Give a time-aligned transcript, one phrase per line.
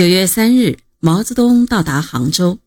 [0.00, 2.58] 九月三日，毛泽东到达杭州。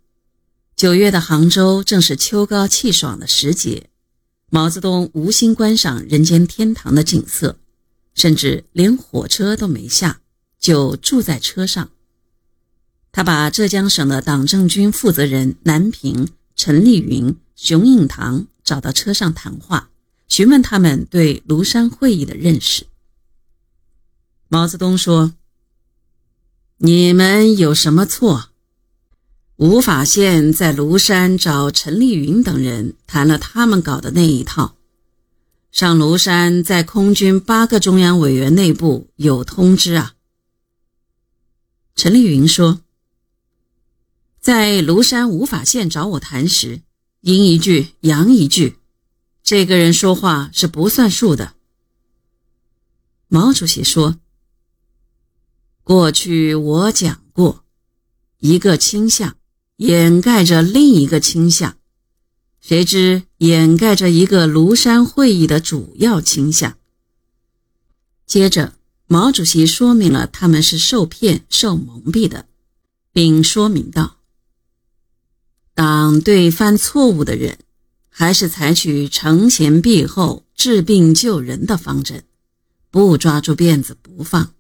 [0.76, 3.90] 九月的杭州正是秋高气爽的时节，
[4.52, 7.58] 毛泽东无心观赏人间天堂的景色，
[8.14, 10.22] 甚至连火车都没下，
[10.60, 11.90] 就住在车上。
[13.12, 19.90] 他把浙江省的党政军负责人南平、陈丽云、熊应堂找到车上谈话，
[20.28, 22.86] 询问他们对庐山会议的认识。
[24.50, 25.34] 毛泽东说
[26.86, 28.50] ：“你们有什么错？”
[29.56, 34.76] 吴法宪在庐山找陈丽云等人谈了他们搞的那一套。
[35.72, 40.16] 上庐山，在空军八个中央委员内部有通知啊。
[41.96, 42.82] 陈丽云说。
[44.42, 46.82] 在庐山吴法宪找我谈时，
[47.22, 48.78] 阴一句阳一句，
[49.42, 51.54] 这个人说话是不算数的。
[53.30, 54.18] 毛主席说
[55.84, 57.66] ：“过去我讲过，
[58.40, 59.36] 一个倾向
[59.76, 61.76] 掩盖着另一个倾向，
[62.62, 66.78] 谁知掩盖着一个庐山会议的主要倾向。”
[68.26, 68.76] 接着，
[69.08, 72.46] 毛主席说明了他们是受骗、受蒙蔽的，
[73.12, 74.16] 并说明道。
[75.76, 77.60] 党对犯错误的人，
[78.08, 82.24] 还是采取惩前毖后、治病救人的方针，
[82.90, 84.54] 不抓住辫子不放。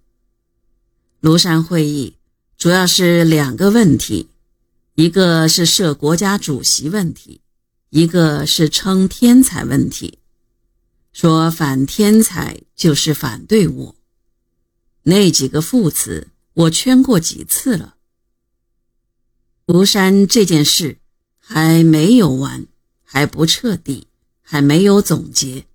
[1.23, 2.17] 庐山会议
[2.57, 4.27] 主要是两个问题，
[4.95, 7.39] 一个是设国家主席问题，
[7.91, 10.19] 一个是称天才问题。
[11.13, 13.95] 说反天才就是反对我，
[15.03, 17.95] 那几个副词我圈过几次了。
[19.65, 20.97] 庐山这件事。
[21.45, 22.67] 还没有完，
[23.03, 24.07] 还不彻底，
[24.41, 25.65] 还没有总结。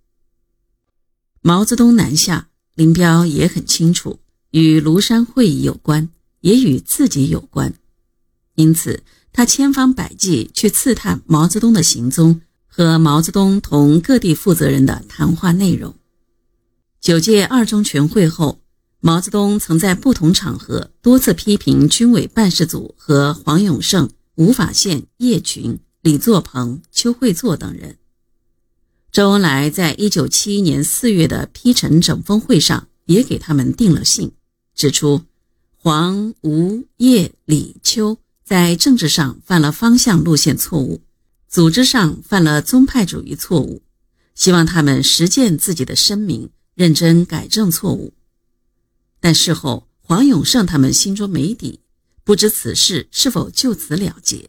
[1.42, 4.18] 毛泽东南下，林彪也很清楚，
[4.50, 6.08] 与庐山会议有关，
[6.40, 7.74] 也与自己有关，
[8.54, 15.94] 因此他千方百计去刺探毛泽东的行踪和毛泽东同各地负责人的谈话内容。
[17.00, 18.60] 九届二中全会后，
[19.00, 24.10] 毛泽东曾在不同场合多次批评军委办事组和黄永胜。
[24.38, 27.96] 吴法宪、叶群、李作鹏、邱会作等人。
[29.10, 34.30] 周恩来在一九七一年四月的批陈整风会上也给他们定了信，
[34.78, 35.22] 指出
[35.74, 41.02] 黄、吴、叶、李、邱在政治上犯了方向路线错误，
[41.48, 43.82] 组织上犯了宗派主义错误，
[44.36, 48.14] 希望他们实践自己的声明，认真改正错误。
[49.18, 51.80] 但事后，黄永胜他们心中没底。
[52.22, 54.48] 不知此事是否就此了结，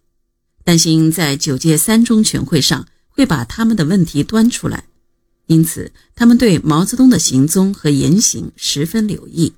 [0.63, 4.85] 担心在九届三中全会上会把他们的问题端出来，
[5.47, 9.53] 因此他们对毛泽东的行踪和言行十分留意。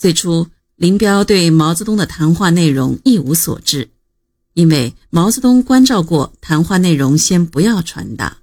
[0.00, 0.46] 最初，
[0.76, 3.90] 林彪对毛泽东的谈话内容一无所知，
[4.54, 8.38] 因为毛泽东关照过，谈话内容先不要传达。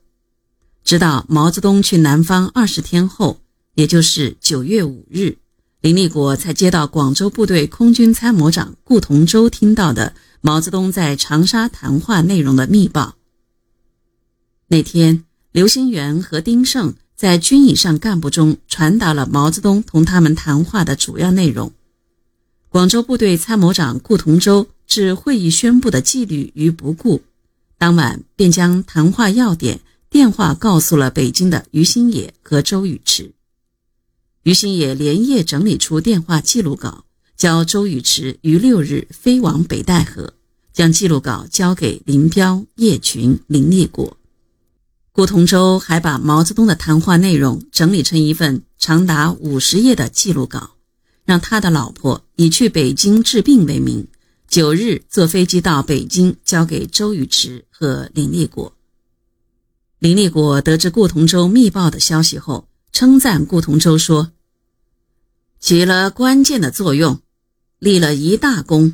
[0.83, 3.41] 直到毛泽东去南方二十天后，
[3.73, 5.39] 也就是九月五日。
[5.81, 13.15] 林立果才接到广州部队空军参谋长顾同舟听到的毛泽东在长沙谈话内容的密报。
[14.67, 21.73] 那天，刘兴元和丁盛在军以上干部中传达了毛泽东同他们谈话的主要内容。
[22.69, 27.23] 广州部队参谋长顾同舟置会议宣布的纪律于不顾，
[27.79, 29.79] 当晚便将谈话要点
[30.11, 33.31] 电话告诉了北京的于新野和周宇驰。
[34.43, 37.03] 于新野连夜整理出电话记录稿，
[37.35, 40.35] 交周宇驰于六日飞往北戴河，
[40.71, 44.16] 将记录稿交给林彪、叶群、林立果。
[45.17, 50.75] 顾同舟还把毛泽东的谈话内容整理成一份长达五十页的记录稿，
[51.25, 54.07] 让他的老婆以去北京治病为名，
[54.47, 58.71] 九日坐飞机到北京，交给周宇驰和林立果。
[59.97, 64.31] 林立果得知顾同舟密报的消息后，称赞顾同舟说。
[65.59, 67.19] 起了关键的作用，
[67.79, 68.93] 立了一大功。